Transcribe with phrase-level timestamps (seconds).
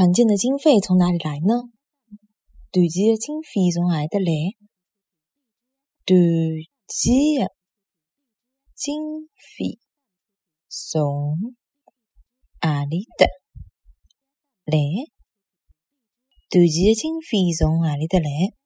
[0.00, 1.68] 团建的经费从哪里来呢？
[2.72, 4.32] 团建的经费从何里得来？
[6.06, 6.16] 团
[6.86, 7.52] 建的
[8.74, 9.78] 经费
[10.70, 11.36] 从
[12.62, 13.26] 何里得
[14.64, 14.78] 来？
[16.48, 18.59] 团建的经费从何里来？